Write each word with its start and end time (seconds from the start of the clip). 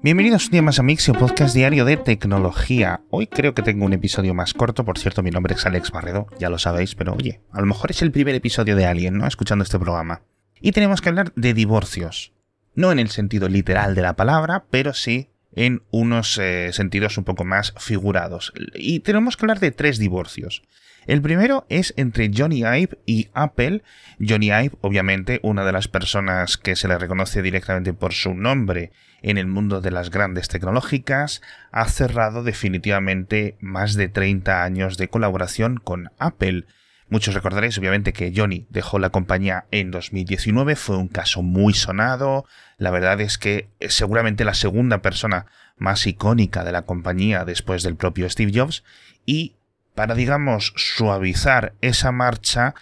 Bienvenidos 0.00 0.44
un 0.44 0.50
día 0.52 0.62
más 0.62 0.78
a 0.78 0.84
Mixio, 0.84 1.12
podcast 1.12 1.56
diario 1.56 1.84
de 1.84 1.96
tecnología. 1.96 3.00
Hoy 3.10 3.26
creo 3.26 3.52
que 3.52 3.62
tengo 3.62 3.84
un 3.84 3.92
episodio 3.92 4.32
más 4.32 4.54
corto, 4.54 4.84
por 4.84 4.96
cierto, 4.96 5.24
mi 5.24 5.32
nombre 5.32 5.54
es 5.54 5.66
Alex 5.66 5.90
Barredo, 5.90 6.28
ya 6.38 6.50
lo 6.50 6.60
sabéis, 6.60 6.94
pero 6.94 7.14
oye, 7.14 7.40
a 7.50 7.60
lo 7.60 7.66
mejor 7.66 7.90
es 7.90 8.00
el 8.02 8.12
primer 8.12 8.36
episodio 8.36 8.76
de 8.76 8.86
alguien, 8.86 9.18
¿no? 9.18 9.26
Escuchando 9.26 9.64
este 9.64 9.76
programa. 9.80 10.22
Y 10.60 10.70
tenemos 10.70 11.00
que 11.00 11.08
hablar 11.08 11.32
de 11.34 11.52
divorcios. 11.52 12.32
No 12.76 12.92
en 12.92 13.00
el 13.00 13.08
sentido 13.08 13.48
literal 13.48 13.96
de 13.96 14.02
la 14.02 14.14
palabra, 14.14 14.66
pero 14.70 14.94
sí 14.94 15.30
en 15.52 15.82
unos 15.90 16.38
eh, 16.38 16.70
sentidos 16.72 17.18
un 17.18 17.24
poco 17.24 17.44
más 17.44 17.74
figurados. 17.78 18.52
Y 18.76 19.00
tenemos 19.00 19.36
que 19.36 19.46
hablar 19.46 19.58
de 19.58 19.72
tres 19.72 19.98
divorcios. 19.98 20.62
El 21.08 21.22
primero 21.22 21.64
es 21.70 21.94
entre 21.96 22.30
Johnny 22.36 22.58
Ive 22.58 22.98
y 23.06 23.30
Apple. 23.32 23.82
Johnny 24.20 24.48
Ive, 24.48 24.72
obviamente, 24.82 25.40
una 25.42 25.64
de 25.64 25.72
las 25.72 25.88
personas 25.88 26.58
que 26.58 26.76
se 26.76 26.86
le 26.86 26.98
reconoce 26.98 27.40
directamente 27.40 27.94
por 27.94 28.12
su 28.12 28.34
nombre 28.34 28.92
en 29.22 29.38
el 29.38 29.46
mundo 29.46 29.80
de 29.80 29.90
las 29.90 30.10
grandes 30.10 30.48
tecnológicas, 30.48 31.40
ha 31.72 31.88
cerrado 31.88 32.42
definitivamente 32.42 33.56
más 33.58 33.94
de 33.94 34.08
30 34.08 34.62
años 34.62 34.98
de 34.98 35.08
colaboración 35.08 35.78
con 35.78 36.10
Apple. 36.18 36.66
Muchos 37.08 37.32
recordaréis 37.32 37.78
obviamente 37.78 38.12
que 38.12 38.34
Johnny 38.36 38.66
dejó 38.68 38.98
la 38.98 39.08
compañía 39.08 39.64
en 39.70 39.90
2019, 39.90 40.76
fue 40.76 40.98
un 40.98 41.08
caso 41.08 41.40
muy 41.40 41.72
sonado, 41.72 42.44
la 42.76 42.90
verdad 42.90 43.18
es 43.22 43.38
que 43.38 43.70
es 43.80 43.94
seguramente 43.94 44.44
la 44.44 44.52
segunda 44.52 45.00
persona 45.00 45.46
más 45.78 46.06
icónica 46.06 46.64
de 46.64 46.72
la 46.72 46.82
compañía 46.82 47.46
después 47.46 47.82
del 47.82 47.96
propio 47.96 48.28
Steve 48.28 48.52
Jobs 48.54 48.84
y 49.24 49.54
para, 49.98 50.14
digamos, 50.14 50.72
suavizar 50.76 51.72
esa 51.80 52.12
marcha, 52.12 52.76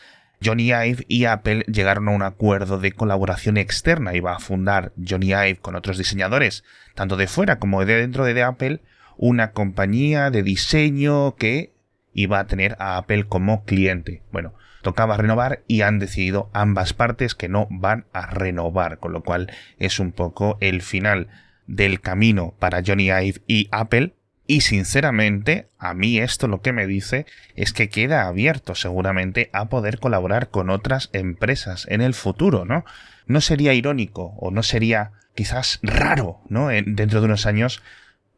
Johnny 0.44 0.66
Ive 0.66 1.06
y 1.08 1.24
Apple 1.24 1.64
llegaron 1.66 2.08
a 2.08 2.10
un 2.10 2.20
acuerdo 2.20 2.78
de 2.78 2.92
colaboración 2.92 3.56
externa. 3.56 4.14
Iba 4.14 4.36
a 4.36 4.38
fundar 4.38 4.92
Johnny 5.02 5.28
Ive 5.28 5.56
con 5.56 5.76
otros 5.76 5.96
diseñadores, 5.96 6.62
tanto 6.94 7.16
de 7.16 7.26
fuera 7.26 7.58
como 7.58 7.82
de 7.86 7.96
dentro 7.96 8.26
de 8.26 8.42
Apple, 8.42 8.82
una 9.16 9.52
compañía 9.52 10.30
de 10.30 10.42
diseño 10.42 11.36
que 11.36 11.72
iba 12.12 12.38
a 12.38 12.46
tener 12.46 12.76
a 12.80 12.98
Apple 12.98 13.24
como 13.24 13.64
cliente. 13.64 14.22
Bueno, 14.30 14.52
tocaba 14.82 15.16
renovar 15.16 15.62
y 15.66 15.80
han 15.80 15.98
decidido 15.98 16.50
ambas 16.52 16.92
partes 16.92 17.34
que 17.34 17.48
no 17.48 17.66
van 17.70 18.04
a 18.12 18.26
renovar, 18.26 18.98
con 18.98 19.14
lo 19.14 19.22
cual 19.22 19.50
es 19.78 20.00
un 20.00 20.12
poco 20.12 20.58
el 20.60 20.82
final 20.82 21.28
del 21.66 22.02
camino 22.02 22.54
para 22.58 22.82
Johnny 22.86 23.06
Ive 23.06 23.40
y 23.46 23.68
Apple, 23.70 24.15
y 24.46 24.60
sinceramente, 24.60 25.68
a 25.78 25.94
mí 25.94 26.18
esto 26.18 26.48
lo 26.48 26.60
que 26.60 26.72
me 26.72 26.86
dice 26.86 27.26
es 27.54 27.72
que 27.72 27.88
queda 27.88 28.26
abierto 28.26 28.74
seguramente 28.74 29.50
a 29.52 29.68
poder 29.68 29.98
colaborar 29.98 30.50
con 30.50 30.70
otras 30.70 31.10
empresas 31.12 31.86
en 31.90 32.00
el 32.00 32.14
futuro, 32.14 32.64
¿no? 32.64 32.84
No 33.26 33.40
sería 33.40 33.74
irónico 33.74 34.34
o 34.38 34.50
no 34.50 34.62
sería 34.62 35.12
quizás 35.34 35.80
raro, 35.82 36.40
¿no? 36.48 36.68
dentro 36.68 37.20
de 37.20 37.26
unos 37.26 37.46
años 37.46 37.82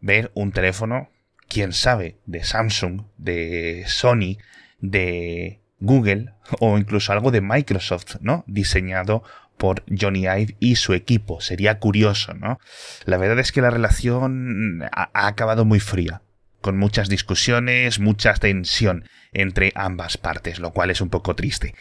ver 0.01 0.31
un 0.35 0.53
teléfono, 0.53 1.11
quién 1.49 1.73
sabe, 1.73 2.17
de 2.27 2.43
Samsung, 2.45 3.03
de 3.17 3.85
Sony, 3.87 4.39
de 4.81 5.61
Google 5.81 6.33
o 6.61 6.79
incluso 6.79 7.13
algo 7.13 7.31
de 7.31 7.41
Microsoft, 7.41 8.17
¿no? 8.21 8.45
Diseñado 8.47 9.23
por 9.59 9.85
Johnny 9.89 10.21
Ive 10.21 10.57
y 10.61 10.77
su 10.77 10.95
equipo. 10.95 11.41
Sería 11.41 11.79
curioso, 11.79 12.35
¿no? 12.35 12.59
La 13.05 13.19
verdad 13.19 13.39
es 13.39 13.53
que 13.53 13.61
la 13.61 13.71
relación 13.71 14.83
ha, 14.93 15.27
acabado 15.27 15.65
muy 15.65 15.81
fría, 15.81 16.23
con 16.61 16.79
muchas 16.79 17.09
discusiones, 17.09 17.99
mucha 17.99 18.33
tensión 18.35 19.05
entre 19.33 19.73
ambas 19.75 20.17
partes, 20.17 20.59
lo 20.61 20.73
cual 20.73 20.91
es 20.91 21.01
un 21.01 21.11
poco 21.11 21.35
triste. 21.35 21.75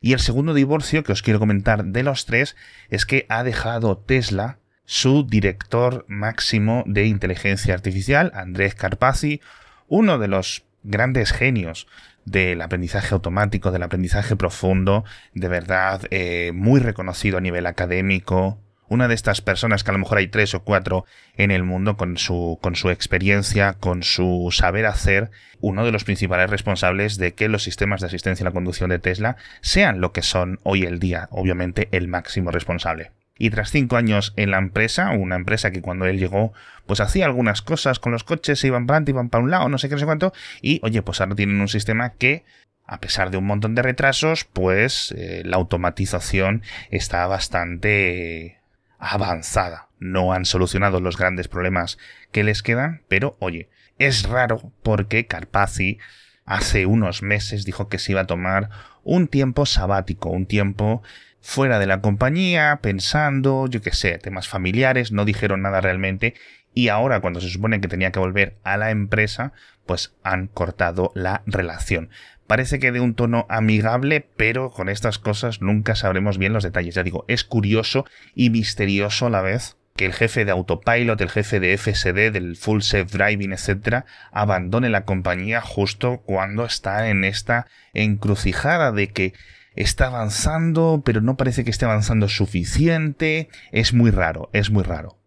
Y 0.00 0.12
el 0.12 0.20
segundo 0.20 0.52
divorcio 0.52 1.04
que 1.04 1.12
os 1.12 1.22
quiero 1.22 1.38
comentar 1.38 1.84
de 1.84 2.02
los 2.02 2.26
tres 2.26 2.56
es 2.90 3.06
que 3.06 3.24
ha 3.28 3.44
dejado 3.44 3.96
Tesla 3.96 4.58
su 4.84 5.24
director 5.24 6.04
máximo 6.08 6.82
de 6.86 7.06
inteligencia 7.06 7.72
artificial, 7.72 8.32
Andrés 8.34 8.74
Carpazzi, 8.74 9.40
uno 9.86 10.18
de 10.18 10.28
los 10.28 10.64
grandes 10.82 11.32
genios 11.32 11.86
del 12.24 12.60
aprendizaje 12.62 13.14
automático, 13.14 13.70
del 13.70 13.82
aprendizaje 13.82 14.36
profundo, 14.36 15.04
de 15.34 15.48
verdad 15.48 16.02
eh, 16.10 16.52
muy 16.54 16.80
reconocido 16.80 17.38
a 17.38 17.40
nivel 17.40 17.66
académico. 17.66 18.58
Una 18.88 19.08
de 19.08 19.14
estas 19.14 19.40
personas 19.40 19.84
que 19.84 19.90
a 19.90 19.94
lo 19.94 20.00
mejor 20.00 20.18
hay 20.18 20.28
tres 20.28 20.54
o 20.54 20.64
cuatro 20.64 21.06
en 21.36 21.50
el 21.50 21.62
mundo 21.62 21.96
con 21.96 22.18
su, 22.18 22.58
con 22.60 22.76
su 22.76 22.90
experiencia, 22.90 23.72
con 23.74 24.02
su 24.02 24.50
saber 24.52 24.84
hacer, 24.84 25.30
uno 25.60 25.84
de 25.84 25.92
los 25.92 26.04
principales 26.04 26.50
responsables 26.50 27.16
de 27.16 27.32
que 27.32 27.48
los 27.48 27.62
sistemas 27.62 28.02
de 28.02 28.08
asistencia 28.08 28.44
a 28.44 28.50
la 28.50 28.54
conducción 28.54 28.90
de 28.90 28.98
Tesla 28.98 29.36
sean 29.62 30.00
lo 30.00 30.12
que 30.12 30.22
son 30.22 30.60
hoy 30.62 30.82
el 30.82 30.98
día, 30.98 31.28
obviamente 31.30 31.88
el 31.92 32.06
máximo 32.06 32.50
responsable. 32.50 33.12
Y 33.42 33.50
tras 33.50 33.72
cinco 33.72 33.96
años 33.96 34.34
en 34.36 34.52
la 34.52 34.58
empresa, 34.58 35.10
una 35.10 35.34
empresa 35.34 35.72
que 35.72 35.82
cuando 35.82 36.06
él 36.06 36.16
llegó, 36.16 36.52
pues 36.86 37.00
hacía 37.00 37.24
algunas 37.24 37.60
cosas 37.60 37.98
con 37.98 38.12
los 38.12 38.22
coches, 38.22 38.60
se 38.60 38.68
iban 38.68 38.86
para 38.86 38.98
adelante, 38.98 39.10
iban 39.10 39.30
para 39.30 39.42
un 39.42 39.50
lado, 39.50 39.68
no 39.68 39.78
sé 39.78 39.88
qué, 39.88 39.96
no 39.96 39.98
sé 39.98 40.04
cuánto, 40.04 40.32
y 40.60 40.78
oye, 40.84 41.02
pues 41.02 41.20
ahora 41.20 41.34
tienen 41.34 41.60
un 41.60 41.66
sistema 41.66 42.10
que, 42.10 42.44
a 42.86 43.00
pesar 43.00 43.32
de 43.32 43.38
un 43.38 43.46
montón 43.46 43.74
de 43.74 43.82
retrasos, 43.82 44.44
pues 44.44 45.12
eh, 45.18 45.42
la 45.44 45.56
automatización 45.56 46.62
está 46.92 47.26
bastante 47.26 48.60
avanzada. 49.00 49.88
No 49.98 50.32
han 50.32 50.44
solucionado 50.44 51.00
los 51.00 51.16
grandes 51.16 51.48
problemas 51.48 51.98
que 52.30 52.44
les 52.44 52.62
quedan, 52.62 53.02
pero 53.08 53.36
oye, 53.40 53.70
es 53.98 54.22
raro 54.22 54.70
porque 54.84 55.26
Carpazzi 55.26 55.98
hace 56.44 56.86
unos 56.86 57.22
meses 57.22 57.64
dijo 57.64 57.88
que 57.88 57.98
se 57.98 58.12
iba 58.12 58.20
a 58.20 58.26
tomar 58.28 58.70
un 59.02 59.26
tiempo 59.26 59.66
sabático, 59.66 60.28
un 60.28 60.46
tiempo 60.46 61.02
fuera 61.42 61.78
de 61.78 61.86
la 61.86 62.00
compañía, 62.00 62.78
pensando, 62.80 63.66
yo 63.66 63.82
qué 63.82 63.92
sé, 63.92 64.16
temas 64.18 64.48
familiares, 64.48 65.12
no 65.12 65.24
dijeron 65.24 65.62
nada 65.62 65.80
realmente 65.80 66.34
y 66.74 66.88
ahora 66.88 67.20
cuando 67.20 67.40
se 67.40 67.50
supone 67.50 67.80
que 67.80 67.88
tenía 67.88 68.12
que 68.12 68.18
volver 68.18 68.56
a 68.64 68.76
la 68.76 68.90
empresa, 68.90 69.52
pues 69.84 70.14
han 70.22 70.46
cortado 70.46 71.12
la 71.14 71.42
relación. 71.46 72.10
Parece 72.46 72.78
que 72.78 72.92
de 72.92 73.00
un 73.00 73.14
tono 73.14 73.46
amigable, 73.48 74.26
pero 74.36 74.70
con 74.70 74.88
estas 74.88 75.18
cosas 75.18 75.60
nunca 75.60 75.94
sabremos 75.94 76.38
bien 76.38 76.52
los 76.52 76.64
detalles. 76.64 76.94
Ya 76.94 77.02
digo, 77.02 77.24
es 77.28 77.44
curioso 77.44 78.04
y 78.34 78.50
misterioso 78.50 79.26
a 79.26 79.30
la 79.30 79.42
vez 79.42 79.76
que 79.96 80.06
el 80.06 80.14
jefe 80.14 80.44
de 80.44 80.52
autopilot, 80.52 81.20
el 81.20 81.30
jefe 81.30 81.60
de 81.60 81.76
FSD, 81.76 82.32
del 82.32 82.56
full 82.56 82.80
self 82.80 83.12
driving, 83.12 83.52
etcétera, 83.52 84.06
abandone 84.30 84.88
la 84.88 85.04
compañía 85.04 85.60
justo 85.60 86.22
cuando 86.24 86.64
está 86.64 87.08
en 87.08 87.24
esta 87.24 87.66
encrucijada 87.92 88.92
de 88.92 89.08
que 89.08 89.34
está 89.74 90.06
avanzando, 90.06 91.02
pero 91.04 91.20
no 91.20 91.36
parece 91.36 91.64
que 91.64 91.70
esté 91.70 91.84
avanzando 91.84 92.28
suficiente. 92.28 93.48
Es 93.70 93.92
muy 93.92 94.10
raro, 94.10 94.50
es 94.52 94.70
muy 94.70 94.82
raro. 94.82 95.18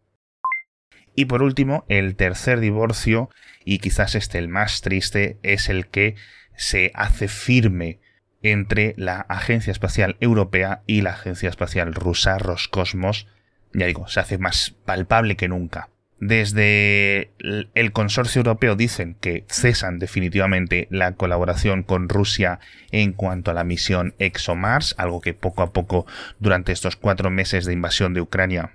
Y 1.16 1.26
por 1.26 1.42
último, 1.42 1.86
el 1.88 2.16
tercer 2.16 2.60
divorcio, 2.60 3.30
y 3.64 3.80
quizás 3.80 4.16
este 4.16 4.38
el 4.38 4.50
más 4.50 4.82
triste, 4.82 5.40
es 5.44 5.70
el 5.70 5.88
que 5.88 6.16
se 6.58 6.92
hace 6.94 7.28
firme 7.28 8.00
entre 8.42 8.94
la 8.98 9.22
Agencia 9.22 9.72
Espacial 9.72 10.18
Europea 10.20 10.84
y 10.86 11.02
la 11.02 11.12
Agencia 11.12 11.50
Espacial 11.50 11.94
Rusa 11.94 12.38
Roscosmos. 12.38 13.28
Ya 13.74 13.88
digo, 13.88 14.08
se 14.08 14.20
hace 14.20 14.38
más 14.38 14.76
palpable 14.86 15.36
que 15.36 15.48
nunca. 15.48 15.90
Desde 16.20 17.32
el 17.40 17.92
consorcio 17.92 18.40
europeo 18.40 18.76
dicen 18.76 19.18
que 19.20 19.44
cesan 19.50 20.00
definitivamente 20.00 20.88
la 20.90 21.12
colaboración 21.14 21.84
con 21.84 22.08
Rusia 22.08 22.60
en 22.92 23.12
cuanto 23.12 23.52
a 23.52 23.54
la 23.54 23.66
misión 23.66 24.16
ExoMars, 24.18 24.96
algo 24.98 25.20
que 25.20 25.34
poco 25.34 25.62
a 25.62 25.74
poco 25.74 26.06
durante 26.40 26.72
estos 26.72 26.96
cuatro 26.96 27.30
meses 27.30 27.66
de 27.66 27.74
invasión 27.74 28.14
de 28.14 28.22
Ucrania 28.22 28.72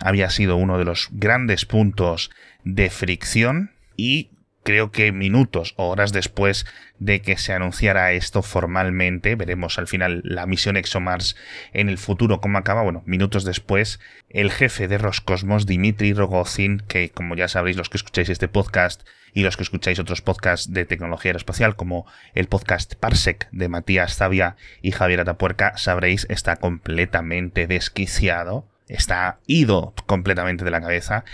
había 0.00 0.30
sido 0.30 0.56
uno 0.56 0.78
de 0.78 0.84
los 0.84 1.08
grandes 1.12 1.64
puntos 1.64 2.30
de 2.64 2.90
fricción. 2.90 3.70
Y 3.96 4.30
creo 4.64 4.90
que 4.90 5.12
minutos 5.12 5.74
o 5.76 5.88
horas 5.88 6.12
después 6.12 6.66
de 6.98 7.20
que 7.20 7.36
se 7.36 7.52
anunciara 7.52 8.12
esto 8.12 8.42
formalmente, 8.42 9.36
veremos 9.36 9.78
al 9.78 9.86
final 9.86 10.22
la 10.24 10.46
misión 10.46 10.76
ExoMars 10.76 11.36
en 11.72 11.88
el 11.88 11.98
futuro 11.98 12.40
cómo 12.40 12.58
acaba, 12.58 12.82
bueno, 12.82 13.02
minutos 13.06 13.44
después, 13.44 14.00
el 14.30 14.50
jefe 14.50 14.88
de 14.88 14.98
Roscosmos, 14.98 15.66
Dimitri 15.66 16.14
Rogozin, 16.14 16.82
que 16.88 17.10
como 17.10 17.36
ya 17.36 17.46
sabréis 17.46 17.76
los 17.76 17.90
que 17.90 17.98
escucháis 17.98 18.30
este 18.30 18.48
podcast 18.48 19.06
y 19.34 19.42
los 19.42 19.56
que 19.56 19.64
escucháis 19.64 19.98
otros 19.98 20.22
podcasts 20.22 20.72
de 20.72 20.86
tecnología 20.86 21.30
aeroespacial 21.30 21.76
como 21.76 22.06
el 22.34 22.46
podcast 22.46 22.94
Parsec 22.94 23.48
de 23.50 23.68
Matías 23.68 24.16
Zavia 24.16 24.56
y 24.80 24.92
Javier 24.92 25.20
Atapuerca, 25.20 25.76
sabréis, 25.76 26.26
está 26.30 26.56
completamente 26.56 27.66
desquiciado, 27.66 28.66
está 28.88 29.40
ido 29.46 29.94
completamente 30.06 30.64
de 30.64 30.70
la 30.70 30.80
cabeza, 30.80 31.24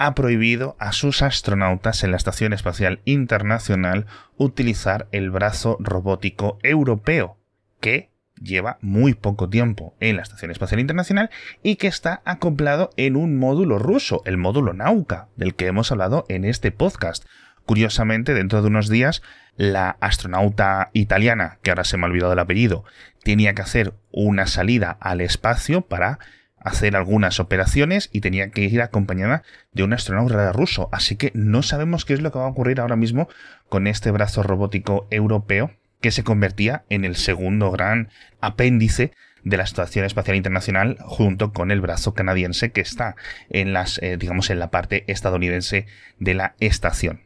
ha 0.00 0.14
prohibido 0.14 0.76
a 0.78 0.92
sus 0.92 1.20
astronautas 1.20 2.02
en 2.04 2.10
la 2.10 2.16
Estación 2.16 2.54
Espacial 2.54 3.00
Internacional 3.04 4.06
utilizar 4.38 5.08
el 5.12 5.30
brazo 5.30 5.76
robótico 5.78 6.58
europeo, 6.62 7.36
que 7.80 8.08
lleva 8.40 8.78
muy 8.80 9.12
poco 9.12 9.50
tiempo 9.50 9.94
en 10.00 10.16
la 10.16 10.22
Estación 10.22 10.50
Espacial 10.50 10.80
Internacional 10.80 11.28
y 11.62 11.76
que 11.76 11.86
está 11.86 12.22
acoplado 12.24 12.88
en 12.96 13.14
un 13.14 13.36
módulo 13.36 13.78
ruso, 13.78 14.22
el 14.24 14.38
módulo 14.38 14.72
Nauka, 14.72 15.28
del 15.36 15.54
que 15.54 15.66
hemos 15.66 15.92
hablado 15.92 16.24
en 16.30 16.46
este 16.46 16.72
podcast. 16.72 17.26
Curiosamente, 17.66 18.32
dentro 18.32 18.62
de 18.62 18.68
unos 18.68 18.88
días, 18.88 19.20
la 19.56 19.98
astronauta 20.00 20.88
italiana, 20.94 21.58
que 21.60 21.72
ahora 21.72 21.84
se 21.84 21.98
me 21.98 22.04
ha 22.04 22.08
olvidado 22.08 22.32
el 22.32 22.38
apellido, 22.38 22.84
tenía 23.22 23.54
que 23.54 23.60
hacer 23.60 23.92
una 24.12 24.46
salida 24.46 24.96
al 24.98 25.20
espacio 25.20 25.82
para 25.82 26.18
hacer 26.60 26.96
algunas 26.96 27.40
operaciones 27.40 28.10
y 28.12 28.20
tenía 28.20 28.50
que 28.50 28.62
ir 28.62 28.82
acompañada 28.82 29.42
de 29.72 29.82
un 29.82 29.92
astronauta 29.92 30.52
ruso. 30.52 30.88
Así 30.92 31.16
que 31.16 31.32
no 31.34 31.62
sabemos 31.62 32.04
qué 32.04 32.14
es 32.14 32.20
lo 32.20 32.32
que 32.32 32.38
va 32.38 32.44
a 32.44 32.48
ocurrir 32.48 32.80
ahora 32.80 32.96
mismo 32.96 33.28
con 33.68 33.86
este 33.86 34.10
brazo 34.10 34.42
robótico 34.42 35.06
europeo 35.10 35.72
que 36.00 36.10
se 36.10 36.24
convertía 36.24 36.84
en 36.88 37.04
el 37.04 37.16
segundo 37.16 37.70
gran 37.70 38.08
apéndice 38.40 39.12
de 39.44 39.56
la 39.56 39.64
Estación 39.64 40.04
Espacial 40.04 40.36
Internacional 40.36 40.98
junto 41.00 41.52
con 41.52 41.70
el 41.70 41.80
brazo 41.80 42.14
canadiense 42.14 42.72
que 42.72 42.80
está 42.80 43.16
en 43.48 43.72
las 43.72 43.98
eh, 44.02 44.16
digamos 44.18 44.50
en 44.50 44.58
la 44.58 44.70
parte 44.70 45.04
estadounidense 45.06 45.86
de 46.18 46.34
la 46.34 46.54
estación. 46.60 47.22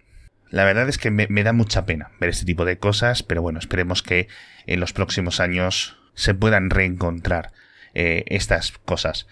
La 0.51 0.65
verdad 0.65 0.89
es 0.89 0.99
que 0.99 1.11
me, 1.11 1.27
da 1.43 1.53
mucha 1.53 1.85
pena 1.85 2.13
ver 2.21 2.31
este 2.31 2.45
tipo 2.45 2.65
de 2.65 2.79
cosas, 2.79 3.25
pero 3.25 3.43
bueno, 3.43 3.59
esperemos 3.59 4.05
que 4.05 4.29
en 4.67 4.79
los 4.79 4.93
próximos 4.93 5.41
años 5.41 5.97
se 6.15 6.33
puedan 6.33 6.71
reencontrar 6.71 7.51
eh, 7.94 8.25
estas 8.29 8.73
cosas. 8.85 9.26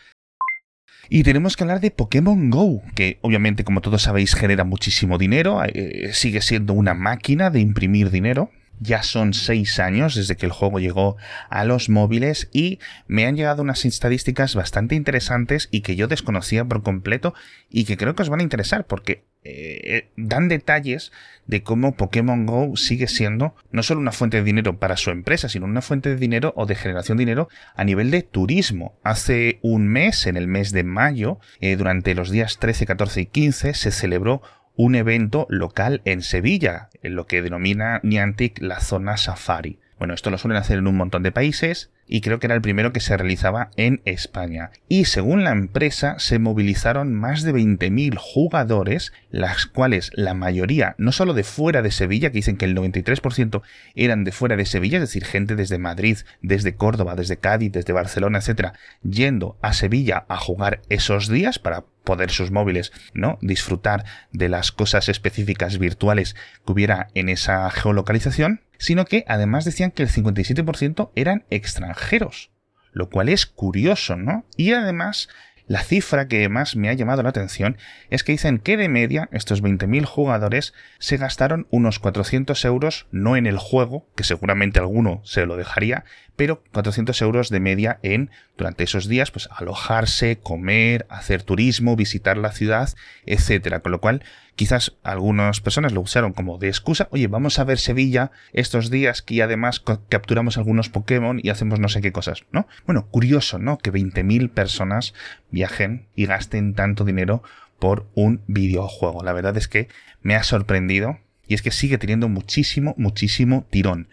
Y 1.08 1.24
tenemos 1.24 1.56
que 1.56 1.64
hablar 1.64 1.80
de 1.80 1.90
Pokémon 1.90 2.50
Go, 2.50 2.82
que 2.94 3.18
obviamente, 3.22 3.64
como 3.64 3.80
todos 3.80 4.02
sabéis, 4.02 4.34
genera 4.34 4.64
muchísimo 4.64 5.18
dinero, 5.18 5.62
eh, 5.64 6.10
sigue 6.12 6.40
siendo 6.40 6.72
una 6.72 6.94
máquina 6.94 7.50
de 7.50 7.60
imprimir 7.60 8.10
dinero. 8.10 8.50
Ya 8.82 9.04
son 9.04 9.32
seis 9.32 9.78
años 9.78 10.16
desde 10.16 10.36
que 10.36 10.46
el 10.46 10.52
juego 10.52 10.80
llegó 10.80 11.16
a 11.50 11.64
los 11.64 11.88
móviles 11.88 12.48
y 12.52 12.80
me 13.06 13.26
han 13.26 13.36
llegado 13.36 13.62
unas 13.62 13.84
estadísticas 13.84 14.56
bastante 14.56 14.96
interesantes 14.96 15.68
y 15.70 15.82
que 15.82 15.94
yo 15.94 16.08
desconocía 16.08 16.64
por 16.64 16.82
completo 16.82 17.32
y 17.70 17.84
que 17.84 17.96
creo 17.96 18.16
que 18.16 18.22
os 18.22 18.28
van 18.28 18.40
a 18.40 18.44
interesar 18.44 18.86
porque 18.86 19.24
eh, 19.44 20.10
dan 20.16 20.48
detalles 20.48 21.10
de 21.46 21.62
cómo 21.62 21.96
Pokémon 21.96 22.46
Go 22.46 22.76
sigue 22.76 23.08
siendo 23.08 23.56
no 23.72 23.82
solo 23.82 24.00
una 24.00 24.12
fuente 24.12 24.36
de 24.38 24.44
dinero 24.44 24.78
para 24.78 24.96
su 24.96 25.10
empresa, 25.10 25.48
sino 25.48 25.66
una 25.66 25.82
fuente 25.82 26.10
de 26.10 26.16
dinero 26.16 26.52
o 26.56 26.66
de 26.66 26.74
generación 26.74 27.18
de 27.18 27.22
dinero 27.22 27.48
a 27.74 27.84
nivel 27.84 28.10
de 28.10 28.22
turismo. 28.22 28.98
Hace 29.02 29.58
un 29.62 29.88
mes, 29.88 30.26
en 30.26 30.36
el 30.36 30.46
mes 30.46 30.72
de 30.72 30.84
mayo, 30.84 31.38
eh, 31.60 31.76
durante 31.76 32.14
los 32.14 32.30
días 32.30 32.58
13, 32.58 32.86
14 32.86 33.20
y 33.20 33.26
15, 33.26 33.74
se 33.74 33.90
celebró 33.90 34.42
un 34.76 34.94
evento 34.94 35.46
local 35.48 36.00
en 36.04 36.22
Sevilla, 36.22 36.88
en 37.02 37.14
lo 37.14 37.26
que 37.26 37.42
denomina 37.42 38.00
Niantic 38.02 38.60
la 38.60 38.80
zona 38.80 39.16
safari. 39.16 39.78
Bueno, 40.02 40.14
esto 40.14 40.30
lo 40.30 40.38
suelen 40.38 40.60
hacer 40.60 40.78
en 40.78 40.88
un 40.88 40.96
montón 40.96 41.22
de 41.22 41.30
países 41.30 41.92
y 42.08 42.22
creo 42.22 42.40
que 42.40 42.48
era 42.48 42.56
el 42.56 42.60
primero 42.60 42.92
que 42.92 42.98
se 42.98 43.16
realizaba 43.16 43.70
en 43.76 44.02
España. 44.04 44.72
Y 44.88 45.04
según 45.04 45.44
la 45.44 45.52
empresa 45.52 46.18
se 46.18 46.40
movilizaron 46.40 47.14
más 47.14 47.44
de 47.44 47.54
20.000 47.54 48.16
jugadores, 48.18 49.12
las 49.30 49.66
cuales 49.66 50.10
la 50.14 50.34
mayoría 50.34 50.96
no 50.98 51.12
solo 51.12 51.34
de 51.34 51.44
fuera 51.44 51.82
de 51.82 51.92
Sevilla, 51.92 52.30
que 52.30 52.38
dicen 52.38 52.56
que 52.56 52.64
el 52.64 52.76
93% 52.76 53.62
eran 53.94 54.24
de 54.24 54.32
fuera 54.32 54.56
de 54.56 54.66
Sevilla, 54.66 54.96
es 54.96 55.02
decir, 55.02 55.24
gente 55.24 55.54
desde 55.54 55.78
Madrid, 55.78 56.18
desde 56.40 56.74
Córdoba, 56.74 57.14
desde 57.14 57.36
Cádiz, 57.36 57.70
desde 57.70 57.92
Barcelona, 57.92 58.38
etcétera, 58.38 58.72
yendo 59.08 59.56
a 59.62 59.72
Sevilla 59.72 60.24
a 60.26 60.36
jugar 60.36 60.80
esos 60.88 61.28
días 61.28 61.60
para 61.60 61.84
poder 62.02 62.32
sus 62.32 62.50
móviles, 62.50 62.92
¿no? 63.14 63.38
Disfrutar 63.40 64.04
de 64.32 64.48
las 64.48 64.72
cosas 64.72 65.08
específicas 65.08 65.78
virtuales 65.78 66.34
que 66.66 66.72
hubiera 66.72 67.06
en 67.14 67.28
esa 67.28 67.70
geolocalización 67.70 68.62
sino 68.82 69.04
que 69.04 69.24
además 69.28 69.64
decían 69.64 69.92
que 69.92 70.02
el 70.02 70.08
57% 70.08 71.12
eran 71.14 71.44
extranjeros, 71.50 72.50
lo 72.90 73.10
cual 73.10 73.28
es 73.28 73.46
curioso, 73.46 74.16
¿no? 74.16 74.44
Y 74.56 74.72
además, 74.72 75.28
la 75.68 75.84
cifra 75.84 76.26
que 76.26 76.48
más 76.48 76.74
me 76.74 76.88
ha 76.88 76.92
llamado 76.92 77.22
la 77.22 77.28
atención 77.28 77.76
es 78.10 78.24
que 78.24 78.32
dicen 78.32 78.58
que 78.58 78.76
de 78.76 78.88
media 78.88 79.28
estos 79.30 79.62
20.000 79.62 80.04
jugadores 80.04 80.74
se 80.98 81.16
gastaron 81.16 81.68
unos 81.70 82.00
400 82.00 82.64
euros 82.64 83.06
no 83.12 83.36
en 83.36 83.46
el 83.46 83.56
juego, 83.56 84.08
que 84.16 84.24
seguramente 84.24 84.80
alguno 84.80 85.20
se 85.22 85.46
lo 85.46 85.56
dejaría, 85.56 86.04
pero 86.36 86.62
400 86.72 87.20
euros 87.22 87.48
de 87.50 87.60
media 87.60 87.98
en 88.02 88.30
durante 88.56 88.84
esos 88.84 89.08
días 89.08 89.30
pues 89.30 89.48
alojarse, 89.52 90.38
comer, 90.38 91.06
hacer 91.08 91.42
turismo, 91.42 91.96
visitar 91.96 92.36
la 92.36 92.52
ciudad, 92.52 92.90
etcétera, 93.26 93.80
con 93.80 93.92
lo 93.92 94.00
cual 94.00 94.22
quizás 94.56 94.94
algunas 95.02 95.60
personas 95.60 95.92
lo 95.92 96.00
usaron 96.00 96.32
como 96.32 96.58
de 96.58 96.68
excusa, 96.68 97.08
oye, 97.10 97.26
vamos 97.26 97.58
a 97.58 97.64
ver 97.64 97.78
Sevilla 97.78 98.30
estos 98.52 98.90
días 98.90 99.22
que 99.22 99.42
además 99.42 99.82
capturamos 100.08 100.58
algunos 100.58 100.88
Pokémon 100.88 101.40
y 101.42 101.50
hacemos 101.50 101.80
no 101.80 101.88
sé 101.88 102.00
qué 102.00 102.12
cosas, 102.12 102.44
¿no? 102.52 102.66
Bueno, 102.86 103.06
curioso, 103.06 103.58
¿no? 103.58 103.78
Que 103.78 103.92
20.000 103.92 104.50
personas 104.50 105.14
viajen 105.50 106.06
y 106.14 106.26
gasten 106.26 106.74
tanto 106.74 107.04
dinero 107.04 107.42
por 107.78 108.06
un 108.14 108.42
videojuego. 108.46 109.24
La 109.24 109.32
verdad 109.32 109.56
es 109.56 109.68
que 109.68 109.88
me 110.22 110.36
ha 110.36 110.44
sorprendido 110.44 111.18
y 111.48 111.54
es 111.54 111.62
que 111.62 111.70
sigue 111.70 111.98
teniendo 111.98 112.28
muchísimo, 112.28 112.94
muchísimo 112.96 113.66
tirón. 113.70 114.08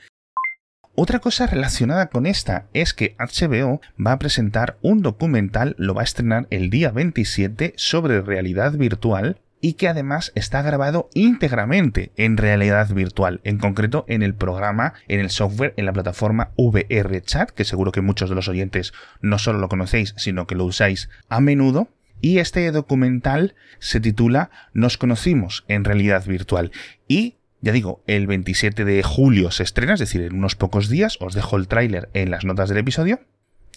Otra 0.96 1.20
cosa 1.20 1.48
relacionada 1.48 2.08
con 2.08 2.26
esta 2.26 2.66
es 2.74 2.94
que 2.94 3.16
HBO 3.18 3.80
va 4.06 4.12
a 4.12 4.20
presentar 4.20 4.78
un 4.82 5.02
documental, 5.02 5.76
lo 5.78 5.94
va 5.94 6.02
a 6.02 6.04
estrenar 6.04 6.48
el 6.50 6.70
día 6.70 6.92
27 6.92 7.74
sobre 7.78 8.22
realidad 8.22 8.74
virtual 8.74 9.40
y 9.62 9.74
que 9.74 9.88
además 9.88 10.32
está 10.36 10.62
grabado 10.62 11.10
íntegramente 11.14 12.12
en 12.16 12.38
realidad 12.38 12.90
virtual, 12.94 13.42
en 13.44 13.58
concreto 13.58 14.06
en 14.08 14.24
el 14.24 14.34
programa, 14.34 14.94
en 15.08 15.20
el 15.20 15.30
software, 15.30 15.74
en 15.78 15.86
la 15.86 15.94
plataforma 15.94 16.52
VRChat, 16.58 17.52
que 17.52 17.66
seguro 17.66 17.92
que 17.92 18.02
muchos 18.02 18.30
de 18.30 18.36
los 18.36 18.48
oyentes 18.48 18.94
no 19.22 19.40
solo 19.40 19.60
lo 19.60 19.70
conocéis, 19.70 20.14
sino 20.18 20.48
que 20.48 20.56
lo 20.56 20.66
usáis 20.66 21.10
a 21.30 21.40
menudo. 21.40 21.90
Y 22.22 22.40
este 22.40 22.70
documental 22.72 23.56
se 23.80 24.02
titula 24.02 24.50
Nos 24.74 24.98
conocimos 24.98 25.64
en 25.70 25.86
realidad 25.86 26.26
virtual 26.26 26.72
y 27.08 27.39
ya 27.62 27.72
digo, 27.72 28.02
el 28.08 28.28
27 28.28 28.86
de 28.86 29.04
julio 29.04 29.52
se 29.52 29.64
estrena, 29.64 29.94
es 29.94 30.00
decir, 30.00 30.22
en 30.22 30.36
unos 30.36 30.56
pocos 30.56 30.90
días, 30.90 31.18
os 31.20 31.34
dejo 31.34 31.58
el 31.58 31.68
tráiler 31.68 32.10
en 32.14 32.32
las 32.32 32.46
notas 32.46 32.70
del 32.70 32.78
episodio, 32.78 33.20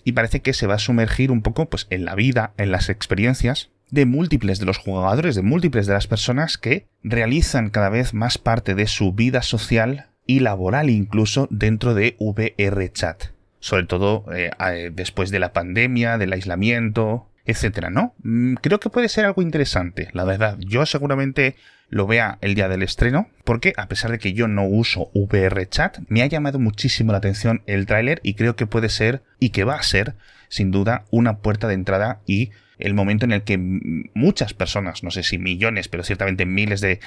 y 0.05 0.12
parece 0.12 0.40
que 0.40 0.52
se 0.52 0.67
va 0.67 0.75
a 0.75 0.79
sumergir 0.79 1.31
un 1.31 1.43
poco 1.43 1.69
pues, 1.69 1.87
en 1.90 2.05
la 2.05 2.14
vida, 2.14 2.52
en 2.56 2.73
las 2.73 2.88
experiencias 2.88 3.70
de 3.90 4.06
múltiples 4.06 4.58
de 4.58 4.67
los 4.67 4.79
jugadores, 4.79 5.34
de 5.34 5.43
múltiples 5.43 5.87
de 5.87 5.93
las 5.93 6.06
personas 6.06 6.58
que 6.58 6.87
realizan 7.02 7.70
cada 7.70 7.90
vez 7.90 8.14
más 8.14 8.38
parte 8.38 8.75
de 8.75 8.87
su 8.87 9.12
vida 9.12 9.43
social 9.43 10.06
y 10.26 10.40
laboral 10.40 10.88
incluso 10.88 11.46
dentro 11.50 11.94
de 11.94 12.17
VRChat. 12.19 13.25
Sobre 13.61 13.85
todo 13.85 14.25
eh, 14.35 14.50
después 14.93 15.31
de 15.31 15.38
la 15.38 15.52
pandemia, 15.52 16.19
del 16.19 16.32
aislamiento, 16.32 17.28
etcétera, 17.44 17.90
¿no? 17.90 18.14
Mm, 18.23 18.55
creo 18.55 18.81
que 18.81 18.90
puede 18.90 19.08
ser 19.08 19.25
algo 19.25 19.43
interesante, 19.43 20.08
la 20.12 20.25
verdad. 20.25 20.56
Yo 20.58 20.87
seguramente 20.87 21.56
lo 21.92 22.06
vea 22.06 22.38
el 22.40 22.54
día 22.54 22.68
del 22.68 22.82
estreno, 22.82 23.28
porque 23.44 23.74
a 23.76 23.86
pesar 23.86 24.10
de 24.10 24.18
que 24.18 24.32
yo 24.32 24.48
no 24.48 24.64
uso 24.64 25.10
VRChat, 25.14 25.98
me 26.08 26.22
ha 26.22 26.26
llamado 26.26 26.58
muchísimo 26.58 27.12
la 27.12 27.18
atención 27.18 27.62
el 27.66 27.84
tráiler 27.84 28.18
y 28.24 28.32
creo 28.32 28.56
que 28.56 28.66
puede 28.66 28.88
ser 28.88 29.22
y 29.38 29.50
que 29.50 29.64
va 29.64 29.74
a 29.74 29.82
ser, 29.82 30.14
sin 30.48 30.70
duda, 30.70 31.04
una 31.10 31.38
puerta 31.38 31.68
de 31.68 31.74
entrada 31.74 32.22
y 32.26 32.50
el 32.78 32.94
momento 32.94 33.26
en 33.26 33.32
el 33.32 33.42
que 33.42 33.58
muchas 33.58 34.54
personas, 34.54 35.04
no 35.04 35.10
sé 35.10 35.22
si 35.22 35.36
millones, 35.36 35.88
pero 35.88 36.02
ciertamente 36.02 36.46
miles 36.46 36.80
de, 36.80 36.98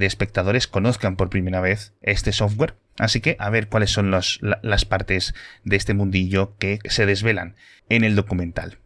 espectadores 0.00 0.68
conozcan 0.68 1.16
por 1.16 1.30
primera 1.30 1.62
vez 1.62 1.94
este 2.02 2.30
software. 2.32 2.74
Así 2.98 3.20
que 3.20 3.36
a 3.38 3.48
ver 3.48 3.68
cuáles 3.68 3.90
son 3.90 4.10
las 4.10 4.84
partes 4.84 5.34
de 5.64 5.76
este 5.76 5.94
mundillo 5.94 6.54
que 6.58 6.80
se 6.84 7.06
desvelan 7.06 7.56
en 7.88 8.04
el 8.04 8.14
documental. 8.14 8.76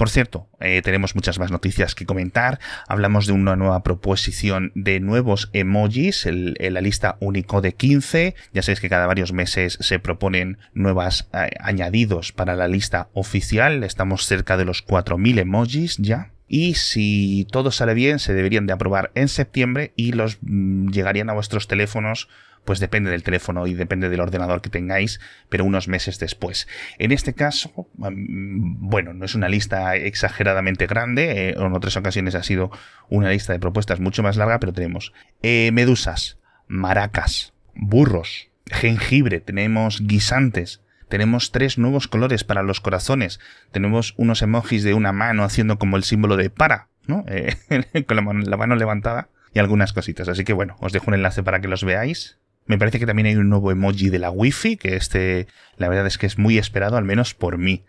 Por 0.00 0.08
cierto, 0.08 0.48
eh, 0.60 0.80
tenemos 0.80 1.14
muchas 1.14 1.38
más 1.38 1.50
noticias 1.50 1.94
que 1.94 2.06
comentar. 2.06 2.58
Hablamos 2.88 3.26
de 3.26 3.34
una 3.34 3.54
nueva 3.54 3.82
proposición 3.82 4.72
de 4.74 4.98
nuevos 4.98 5.50
emojis 5.52 6.24
en 6.24 6.54
la 6.72 6.80
lista 6.80 7.18
Unicode 7.20 7.74
15. 7.74 8.34
Ya 8.54 8.62
sabéis 8.62 8.80
que 8.80 8.88
cada 8.88 9.06
varios 9.06 9.34
meses 9.34 9.76
se 9.78 9.98
proponen 9.98 10.56
nuevas 10.72 11.28
eh, 11.34 11.50
añadidos 11.60 12.32
para 12.32 12.56
la 12.56 12.66
lista 12.66 13.10
oficial. 13.12 13.84
Estamos 13.84 14.24
cerca 14.24 14.56
de 14.56 14.64
los 14.64 14.82
4.000 14.86 15.40
emojis 15.40 15.98
ya 15.98 16.30
y 16.52 16.74
si 16.74 17.46
todo 17.52 17.70
sale 17.70 17.94
bien 17.94 18.18
se 18.18 18.34
deberían 18.34 18.66
de 18.66 18.72
aprobar 18.72 19.12
en 19.14 19.28
septiembre 19.28 19.92
y 19.94 20.10
los 20.10 20.38
mm, 20.42 20.90
llegarían 20.90 21.30
a 21.30 21.32
vuestros 21.32 21.68
teléfonos 21.68 22.28
pues 22.64 22.80
depende 22.80 23.10
del 23.10 23.22
teléfono 23.22 23.68
y 23.68 23.74
depende 23.74 24.10
del 24.10 24.20
ordenador 24.20 24.60
que 24.60 24.68
tengáis, 24.68 25.18
pero 25.48 25.64
unos 25.64 25.88
meses 25.88 26.18
después. 26.18 26.68
En 26.98 27.10
este 27.10 27.32
caso, 27.32 27.88
bueno, 27.96 29.14
no 29.14 29.24
es 29.24 29.34
una 29.34 29.48
lista 29.48 29.96
exageradamente 29.96 30.86
grande, 30.86 31.48
eh, 31.48 31.54
en 31.56 31.72
otras 31.72 31.96
ocasiones 31.96 32.34
ha 32.34 32.42
sido 32.42 32.70
una 33.08 33.30
lista 33.30 33.54
de 33.54 33.60
propuestas 33.60 33.98
mucho 33.98 34.22
más 34.22 34.36
larga, 34.36 34.60
pero 34.60 34.74
tenemos 34.74 35.14
eh, 35.42 35.70
medusas, 35.72 36.38
maracas, 36.68 37.54
burros, 37.74 38.50
jengibre, 38.66 39.40
tenemos 39.40 40.06
guisantes, 40.06 40.82
tenemos 41.10 41.52
tres 41.52 41.76
nuevos 41.76 42.08
colores 42.08 42.44
para 42.44 42.62
los 42.62 42.80
corazones, 42.80 43.40
tenemos 43.72 44.14
unos 44.16 44.40
emojis 44.40 44.82
de 44.84 44.94
una 44.94 45.12
mano 45.12 45.44
haciendo 45.44 45.78
como 45.78 45.98
el 45.98 46.04
símbolo 46.04 46.38
de 46.38 46.48
para, 46.48 46.88
¿no? 47.06 47.24
Eh, 47.28 47.54
con 48.06 48.16
la 48.16 48.56
mano 48.56 48.76
levantada 48.76 49.28
y 49.52 49.58
algunas 49.58 49.92
cositas. 49.92 50.28
Así 50.28 50.44
que 50.44 50.52
bueno, 50.52 50.76
os 50.80 50.92
dejo 50.92 51.06
un 51.08 51.14
enlace 51.14 51.42
para 51.42 51.60
que 51.60 51.68
los 51.68 51.84
veáis. 51.84 52.38
Me 52.66 52.78
parece 52.78 52.98
que 52.98 53.06
también 53.06 53.26
hay 53.26 53.36
un 53.36 53.48
nuevo 53.48 53.72
emoji 53.72 54.10
de 54.10 54.18
la 54.18 54.30
Wi-Fi, 54.30 54.76
que 54.76 54.96
este, 54.96 55.48
la 55.76 55.88
verdad 55.88 56.06
es 56.06 56.18
que 56.18 56.26
es 56.26 56.38
muy 56.38 56.58
esperado, 56.58 56.96
al 56.96 57.04
menos 57.04 57.34
por 57.34 57.58
mí. 57.58 57.84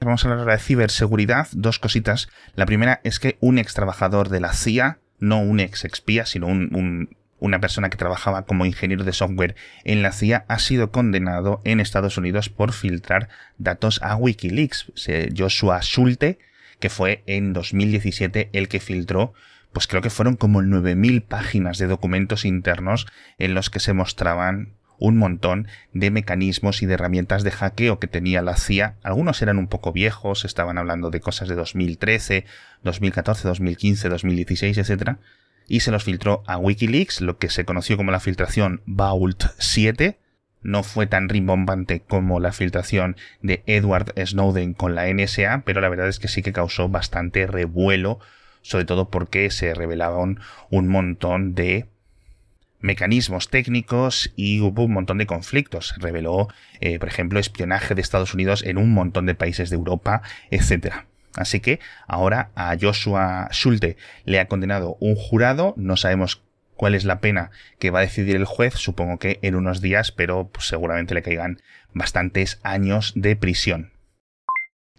Vamos 0.00 0.24
a 0.24 0.28
hablar 0.28 0.40
ahora 0.40 0.54
de 0.54 0.62
ciberseguridad. 0.62 1.48
Dos 1.52 1.78
cositas. 1.78 2.28
La 2.54 2.66
primera 2.66 3.00
es 3.04 3.20
que 3.20 3.36
un 3.40 3.58
ex 3.58 3.74
trabajador 3.74 4.30
de 4.30 4.40
la 4.40 4.52
CIA, 4.54 4.98
no 5.18 5.40
un 5.40 5.60
ex 5.60 5.84
espía, 5.84 6.26
sino 6.26 6.46
un, 6.46 7.16
una 7.42 7.60
persona 7.60 7.90
que 7.90 7.96
trabajaba 7.96 8.46
como 8.46 8.66
ingeniero 8.66 9.04
de 9.04 9.12
software 9.12 9.56
en 9.84 10.00
la 10.00 10.12
CIA, 10.12 10.44
ha 10.48 10.58
sido 10.58 10.92
condenado 10.92 11.60
en 11.64 11.80
Estados 11.80 12.16
Unidos 12.16 12.48
por 12.48 12.72
filtrar 12.72 13.28
datos 13.58 14.00
a 14.02 14.14
Wikileaks. 14.16 14.92
Joshua 15.36 15.80
Schulte, 15.82 16.38
que 16.78 16.88
fue 16.88 17.24
en 17.26 17.52
2017 17.52 18.50
el 18.52 18.68
que 18.68 18.80
filtró 18.80 19.34
pues 19.72 19.86
creo 19.86 20.02
que 20.02 20.10
fueron 20.10 20.36
como 20.36 20.60
9.000 20.60 21.22
páginas 21.22 21.78
de 21.78 21.86
documentos 21.86 22.44
internos 22.44 23.06
en 23.38 23.54
los 23.54 23.70
que 23.70 23.80
se 23.80 23.94
mostraban 23.94 24.74
un 24.98 25.16
montón 25.16 25.66
de 25.92 26.10
mecanismos 26.12 26.82
y 26.82 26.86
de 26.86 26.94
herramientas 26.94 27.42
de 27.42 27.50
hackeo 27.50 27.98
que 27.98 28.06
tenía 28.06 28.42
la 28.42 28.56
CIA. 28.56 28.96
Algunos 29.02 29.42
eran 29.42 29.58
un 29.58 29.66
poco 29.66 29.92
viejos, 29.92 30.44
estaban 30.44 30.78
hablando 30.78 31.10
de 31.10 31.20
cosas 31.20 31.48
de 31.48 31.56
2013, 31.56 32.44
2014, 32.84 33.48
2015, 33.48 34.08
2016, 34.08 34.78
etc. 34.78 35.16
Y 35.68 35.80
se 35.80 35.90
los 35.90 36.04
filtró 36.04 36.42
a 36.46 36.58
Wikileaks, 36.58 37.20
lo 37.20 37.38
que 37.38 37.48
se 37.48 37.64
conoció 37.64 37.96
como 37.96 38.10
la 38.10 38.20
filtración 38.20 38.82
Vault 38.86 39.44
7. 39.58 40.18
No 40.62 40.82
fue 40.82 41.06
tan 41.06 41.28
rimbombante 41.28 42.00
como 42.00 42.38
la 42.38 42.52
filtración 42.52 43.16
de 43.40 43.62
Edward 43.66 44.12
Snowden 44.16 44.74
con 44.74 44.94
la 44.94 45.12
NSA, 45.12 45.62
pero 45.64 45.80
la 45.80 45.88
verdad 45.88 46.08
es 46.08 46.18
que 46.18 46.28
sí 46.28 46.42
que 46.42 46.52
causó 46.52 46.88
bastante 46.88 47.46
revuelo, 47.46 48.20
sobre 48.62 48.84
todo 48.84 49.10
porque 49.10 49.50
se 49.50 49.74
revelaban 49.74 50.40
un 50.70 50.88
montón 50.88 51.54
de 51.54 51.86
mecanismos 52.82 53.48
técnicos 53.48 54.32
y 54.36 54.60
hubo 54.60 54.84
un 54.84 54.92
montón 54.92 55.18
de 55.18 55.26
conflictos. 55.26 55.94
Reveló, 55.98 56.48
eh, 56.80 56.98
por 56.98 57.08
ejemplo, 57.08 57.40
espionaje 57.40 57.94
de 57.94 58.02
Estados 58.02 58.34
Unidos 58.34 58.62
en 58.64 58.76
un 58.76 58.92
montón 58.92 59.26
de 59.26 59.34
países 59.34 59.70
de 59.70 59.76
Europa, 59.76 60.22
etc. 60.50 61.06
Así 61.34 61.60
que 61.60 61.80
ahora 62.06 62.50
a 62.54 62.76
Joshua 62.80 63.48
Schulte 63.52 63.96
le 64.24 64.40
ha 64.40 64.48
condenado 64.48 64.96
un 65.00 65.14
jurado, 65.14 65.74
no 65.76 65.96
sabemos 65.96 66.42
cuál 66.76 66.94
es 66.94 67.04
la 67.04 67.20
pena 67.20 67.50
que 67.78 67.90
va 67.90 68.00
a 68.00 68.02
decidir 68.02 68.36
el 68.36 68.44
juez, 68.44 68.74
supongo 68.74 69.18
que 69.18 69.38
en 69.42 69.54
unos 69.54 69.80
días, 69.80 70.12
pero 70.12 70.48
pues, 70.48 70.66
seguramente 70.66 71.14
le 71.14 71.22
caigan 71.22 71.60
bastantes 71.94 72.60
años 72.62 73.12
de 73.14 73.36
prisión. 73.36 73.92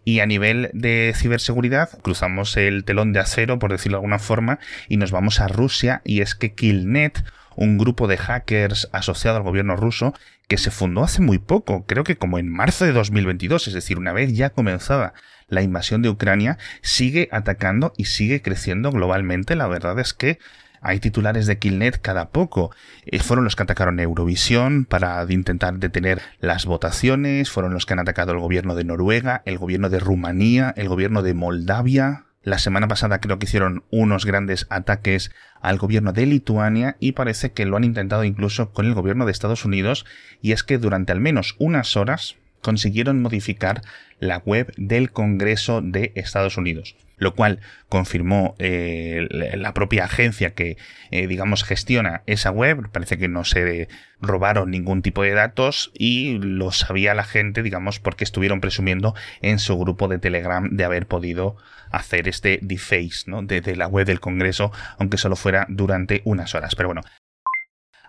Y 0.06 0.20
a 0.20 0.26
nivel 0.26 0.70
de 0.74 1.14
ciberseguridad, 1.16 1.90
cruzamos 2.02 2.58
el 2.58 2.84
telón 2.84 3.14
de 3.14 3.20
acero, 3.20 3.60
por 3.60 3.72
decirlo 3.72 3.98
de 3.98 4.00
alguna 4.00 4.20
forma, 4.20 4.60
y 4.90 4.98
nos 4.98 5.12
vamos 5.12 5.40
a 5.40 5.48
Rusia, 5.48 6.02
y 6.04 6.22
es 6.22 6.36
que 6.36 6.54
Killnet, 6.54 7.24
un 7.56 7.78
grupo 7.78 8.08
de 8.08 8.18
hackers 8.18 8.90
asociado 8.92 9.38
al 9.38 9.44
gobierno 9.44 9.76
ruso 9.76 10.14
que 10.48 10.58
se 10.58 10.72
fundó 10.72 11.04
hace 11.04 11.22
muy 11.22 11.38
poco, 11.38 11.86
creo 11.86 12.04
que 12.04 12.18
como 12.18 12.38
en 12.40 12.50
marzo 12.50 12.86
de 12.86 12.92
2022, 12.92 13.68
es 13.68 13.74
decir, 13.74 13.98
una 13.98 14.12
vez 14.12 14.34
ya 14.34 14.50
comenzada 14.50 15.14
la 15.54 15.62
invasión 15.62 16.02
de 16.02 16.10
Ucrania, 16.10 16.58
sigue 16.82 17.30
atacando 17.32 17.94
y 17.98 18.06
sigue 18.06 18.42
creciendo 18.42 18.92
globalmente. 18.92 19.56
La 19.56 19.68
verdad 19.68 20.00
es 20.00 20.14
que 20.14 20.40
hay 20.82 21.00
titulares 21.00 21.46
de 21.46 21.58
Killnet 21.58 22.02
cada 22.02 22.30
poco. 22.30 22.72
Eh, 23.06 23.20
fueron 23.20 23.46
los 23.46 23.56
que 23.56 23.64
atacaron 23.64 24.00
Eurovisión 24.00 24.86
para 24.86 25.26
intentar 25.30 25.80
detener 25.80 26.22
las 26.40 26.66
votaciones, 26.66 27.50
fueron 27.50 27.74
los 27.74 27.86
que 27.86 27.94
han 27.94 28.00
atacado 28.00 28.34
el 28.34 28.40
gobierno 28.40 28.76
de 28.76 28.84
Noruega, 28.84 29.42
el 29.46 29.58
gobierno 29.58 29.90
de 29.90 30.00
Rumanía, 30.00 30.74
el 30.76 30.90
gobierno 30.90 31.22
de 31.22 31.34
Moldavia, 31.34 32.26
la 32.44 32.60
semana 32.60 32.90
pasada 32.90 33.22
creo 33.22 33.40
que 33.40 33.46
hicieron 33.46 33.86
unos 33.90 34.26
grandes 34.26 34.68
ataques 34.70 35.32
al 35.62 35.78
gobierno 35.78 36.12
de 36.12 36.26
Lituania 36.26 36.98
y 37.00 37.14
parece 37.14 37.54
que 37.54 37.66
lo 37.66 37.78
han 37.78 37.86
intentado 37.86 38.26
incluso 38.26 38.72
con 38.72 38.86
el 38.86 38.94
gobierno 38.94 39.26
de 39.26 39.32
Estados 39.32 39.64
Unidos 39.64 40.06
y 40.42 40.52
es 40.52 40.64
que 40.64 40.78
durante 40.78 41.14
al 41.14 41.22
menos 41.22 41.56
unas 41.58 41.96
horas 41.96 42.36
consiguieron 42.64 43.22
modificar 43.22 43.84
la 44.20 44.40
web 44.40 44.74
del 44.78 45.12
Congreso 45.12 45.82
de 45.82 46.12
Estados 46.16 46.58
Unidos 46.58 46.96
lo 47.24 47.34
cual 47.34 47.60
confirmó 47.90 48.56
eh, 48.60 49.28
la 49.30 49.74
propia 49.74 50.06
agencia 50.06 50.54
que, 50.54 50.78
eh, 51.12 51.28
digamos, 51.28 51.64
gestiona 51.64 52.22
esa 52.28 52.52
web. 52.52 52.90
Parece 52.92 53.18
que 53.18 53.28
no 53.28 53.46
se 53.46 53.88
robaron 54.22 54.70
ningún 54.72 55.02
tipo 55.02 55.24
de 55.24 55.32
datos 55.32 55.92
y 55.98 56.38
lo 56.40 56.72
sabía 56.72 57.14
la 57.14 57.24
gente, 57.24 57.64
digamos, 57.64 58.00
porque 58.00 58.24
estuvieron 58.24 58.62
presumiendo 58.62 59.16
en 59.42 59.58
su 59.60 59.78
grupo 59.78 60.08
de 60.08 60.20
Telegram 60.20 60.70
de 60.70 60.84
haber 60.84 61.08
podido 61.08 61.56
hacer 61.92 62.28
este 62.28 62.60
deface, 62.62 63.24
¿no? 63.28 63.42
De, 63.42 63.62
de 63.62 63.76
la 63.76 63.88
web 63.88 64.06
del 64.06 64.20
Congreso, 64.20 64.72
aunque 64.98 65.18
solo 65.18 65.36
fuera 65.36 65.66
durante 65.70 66.22
unas 66.26 66.56
horas. 66.56 66.76
Pero 66.76 66.90
bueno, 66.90 67.02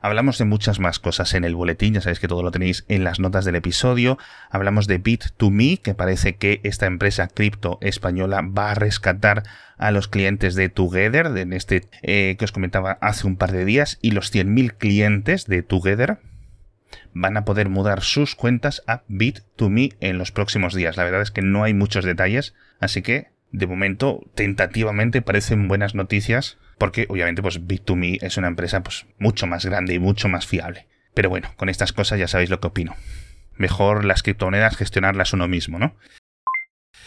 Hablamos 0.05 0.37
de 0.37 0.45
muchas 0.45 0.81
más 0.81 0.99
cosas 0.99 1.33
en 1.33 1.45
el 1.45 1.55
boletín, 1.55 1.95
ya 1.95 2.03
sabéis 2.03 2.21
que 2.21 2.29
todo 2.29 2.43
lo 2.43 2.51
tenéis 2.51 2.85
en 2.89 3.05
las 3.05 3.21
notas 3.21 3.47
del 3.47 3.55
episodio. 3.55 4.19
Hablamos 4.51 4.87
de 4.87 5.03
Bit2Me, 5.03 5.81
que 5.81 5.95
parece 5.95 6.37
que 6.37 6.61
esta 6.63 6.85
empresa 6.85 7.27
cripto 7.27 7.79
española 7.81 8.43
va 8.43 8.73
a 8.73 8.75
rescatar 8.75 9.45
a 9.79 9.93
los 9.93 10.07
clientes 10.07 10.57
de 10.57 10.69
Together, 10.69 11.29
en 11.39 11.55
este 11.55 11.89
eh, 12.03 12.37
que 12.39 12.45
os 12.45 12.53
comentaba 12.53 12.99
hace 13.01 13.27
un 13.27 13.37
par 13.37 13.51
de 13.51 13.65
días, 13.65 13.99
y 14.03 14.11
los 14.11 14.31
100.000 14.31 14.75
clientes 14.77 15.47
de 15.47 15.63
Together 15.63 16.19
van 17.15 17.39
a 17.39 17.47
poder 17.47 17.71
mudar 17.71 18.03
sus 18.03 18.35
cuentas 18.35 18.83
a 18.87 19.05
Bit2Me 19.09 19.97
en 20.01 20.19
los 20.19 20.33
próximos 20.33 20.75
días. 20.75 20.99
La 20.99 21.05
verdad 21.05 21.23
es 21.23 21.31
que 21.31 21.41
no 21.41 21.65
hay 21.65 21.73
muchos 21.73 22.05
detalles, 22.05 22.53
así 22.79 23.01
que 23.01 23.29
de 23.53 23.67
momento 23.67 24.21
tentativamente 24.35 25.23
parecen 25.23 25.67
buenas 25.67 25.95
noticias 25.95 26.59
porque 26.79 27.07
obviamente 27.09 27.43
pues 27.43 27.61
Bit2Me 27.61 28.23
es 28.23 28.37
una 28.37 28.49
empresa 28.49 28.83
pues 28.83 29.07
mucho 29.19 29.47
más 29.47 29.65
grande 29.65 29.95
y 29.95 29.99
mucho 29.99 30.29
más 30.29 30.47
fiable. 30.47 30.87
Pero 31.15 31.31
bueno, 31.31 31.53
con 31.57 31.69
estas 31.69 31.93
cosas 31.93 32.19
ya 32.19 32.29
sabéis 32.29 32.51
lo 32.51 32.61
que 32.61 32.67
opino. 32.67 32.97
Mejor 33.57 34.05
las 34.05 34.23
criptomonedas 34.23 34.77
gestionarlas 34.77 35.33
uno 35.33 35.47
mismo, 35.47 35.79
¿no? 35.79 35.97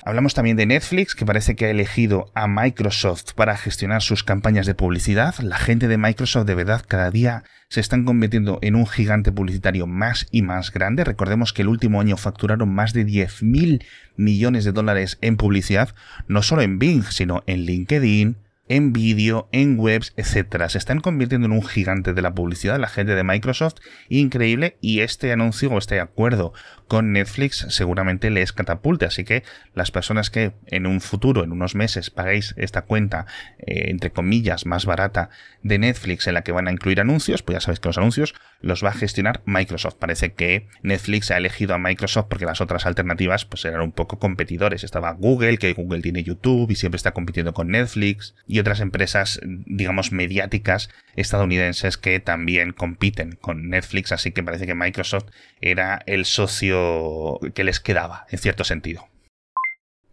Hablamos 0.03 0.33
también 0.33 0.57
de 0.57 0.65
Netflix, 0.65 1.15
que 1.15 1.25
parece 1.25 1.55
que 1.55 1.65
ha 1.65 1.69
elegido 1.69 2.31
a 2.35 2.47
Microsoft 2.47 3.33
para 3.33 3.57
gestionar 3.57 4.01
sus 4.01 4.23
campañas 4.23 4.65
de 4.65 4.75
publicidad. 4.75 5.35
La 5.39 5.57
gente 5.57 5.87
de 5.87 5.97
Microsoft 5.97 6.45
de 6.45 6.55
verdad 6.55 6.85
cada 6.87 7.09
día 7.09 7.43
se 7.69 7.81
están 7.81 8.05
convirtiendo 8.05 8.59
en 8.61 8.75
un 8.75 8.87
gigante 8.87 9.31
publicitario 9.31 9.87
más 9.87 10.27
y 10.31 10.43
más 10.43 10.71
grande. 10.71 11.03
Recordemos 11.03 11.51
que 11.51 11.63
el 11.63 11.67
último 11.67 11.99
año 11.99 12.15
facturaron 12.15 12.73
más 12.73 12.93
de 12.93 13.05
10.000 13.05 13.83
millones 14.15 14.65
de 14.65 14.71
dólares 14.71 15.17
en 15.21 15.35
publicidad, 15.35 15.93
no 16.27 16.43
solo 16.43 16.61
en 16.61 16.79
Bing, 16.79 17.03
sino 17.03 17.43
en 17.47 17.61
LinkedIn, 17.61 18.37
en 18.69 18.93
vídeo, 18.93 19.47
en 19.51 19.79
webs, 19.79 20.13
etcétera. 20.17 20.69
Se 20.69 20.77
están 20.77 20.99
convirtiendo 20.99 21.47
en 21.47 21.53
un 21.53 21.65
gigante 21.65 22.13
de 22.13 22.21
la 22.21 22.33
publicidad, 22.33 22.79
la 22.79 22.89
gente 22.89 23.15
de 23.15 23.23
Microsoft, 23.23 23.75
increíble, 24.09 24.77
y 24.81 25.01
este 25.01 25.31
anuncio 25.31 25.69
o 25.69 25.77
este 25.77 25.99
acuerdo 25.99 26.53
con 26.87 27.11
Netflix 27.11 27.65
seguramente 27.69 28.29
les 28.29 28.53
catapulte. 28.53 29.05
Así 29.05 29.23
que 29.23 29.43
las 29.73 29.91
personas 29.91 30.29
que 30.29 30.53
en 30.67 30.85
un 30.85 31.01
futuro, 31.01 31.43
en 31.43 31.51
unos 31.51 31.75
meses, 31.75 32.09
paguéis 32.09 32.53
esta 32.57 32.83
cuenta, 32.83 33.25
eh, 33.59 33.89
entre 33.89 34.11
comillas, 34.11 34.65
más 34.65 34.85
barata 34.85 35.29
de 35.63 35.79
Netflix 35.79 36.27
en 36.27 36.33
la 36.33 36.43
que 36.43 36.51
van 36.51 36.67
a 36.67 36.71
incluir 36.71 37.01
anuncios, 37.01 37.43
pues 37.43 37.57
ya 37.57 37.61
sabéis 37.61 37.79
que 37.79 37.89
los 37.89 37.97
anuncios 37.97 38.35
los 38.61 38.83
va 38.83 38.89
a 38.89 38.93
gestionar 38.93 39.41
Microsoft. 39.45 39.95
Parece 39.95 40.33
que 40.33 40.67
Netflix 40.81 41.31
ha 41.31 41.37
elegido 41.37 41.73
a 41.73 41.77
Microsoft 41.77 42.27
porque 42.29 42.45
las 42.45 42.61
otras 42.61 42.85
alternativas 42.85 43.45
pues 43.45 43.65
eran 43.65 43.81
un 43.81 43.91
poco 43.91 44.19
competidores. 44.19 44.83
Estaba 44.83 45.11
Google, 45.11 45.57
que 45.57 45.73
Google 45.73 46.01
tiene 46.01 46.23
YouTube 46.23 46.71
y 46.71 46.75
siempre 46.75 46.97
está 46.97 47.11
compitiendo 47.11 47.53
con 47.53 47.69
Netflix 47.69 48.35
otras 48.59 48.79
empresas, 48.79 49.39
digamos, 49.43 50.11
mediáticas 50.11 50.89
estadounidenses 51.15 51.97
que 51.97 52.19
también 52.19 52.71
compiten 52.71 53.37
con 53.39 53.69
Netflix. 53.69 54.11
Así 54.11 54.31
que 54.31 54.43
parece 54.43 54.65
que 54.65 54.75
Microsoft 54.75 55.27
era 55.61 56.01
el 56.05 56.25
socio 56.25 57.39
que 57.53 57.63
les 57.63 57.79
quedaba, 57.79 58.25
en 58.29 58.39
cierto 58.39 58.63
sentido. 58.63 59.07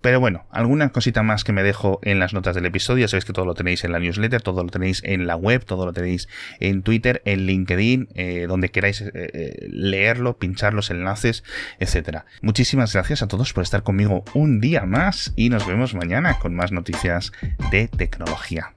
Pero 0.05 0.21
bueno, 0.21 0.45
alguna 0.51 0.91
cosita 0.91 1.23
más 1.23 1.45
que 1.45 1.55
me 1.55 1.63
dejo 1.63 1.99
en 2.03 2.19
las 2.19 2.35
notas 2.35 2.55
del 2.55 2.67
episodio. 2.67 3.09
Sabéis 3.09 3.25
que 3.25 3.33
todo 3.33 3.47
lo 3.47 3.55
tenéis 3.55 3.85
en 3.85 3.93
la 3.93 3.99
newsletter, 4.01 4.43
todo 4.43 4.63
lo 4.63 4.69
tenéis 4.69 5.01
en 5.03 5.27
la 5.27 5.35
web, 5.35 5.65
todo 5.65 5.87
lo 5.87 5.95
tenéis 5.95 6.29
en 6.61 6.83
Twitter, 6.83 7.23
en 7.25 7.47
LinkedIn, 7.47 8.09
eh, 8.15 8.45
donde 8.47 8.69
queráis 8.69 9.01
eh, 9.01 9.11
eh, 9.15 9.67
leerlo, 9.71 10.37
pinchar 10.37 10.75
los 10.75 10.91
enlaces, 10.91 11.43
etcétera. 11.79 12.27
Muchísimas 12.43 12.93
gracias 12.93 13.23
a 13.23 13.29
todos 13.29 13.55
por 13.55 13.63
estar 13.63 13.83
conmigo 13.83 14.25
un 14.35 14.61
día 14.61 14.85
más 14.85 15.33
y 15.37 15.49
nos 15.49 15.67
vemos 15.67 15.95
mañana 15.95 16.39
con 16.39 16.55
más 16.55 16.71
noticias 16.71 17.33
de 17.71 17.89
tecnología. 17.89 18.75